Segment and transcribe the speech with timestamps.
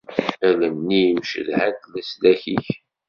[0.47, 2.67] Allen-iw cedhant leslak-ik.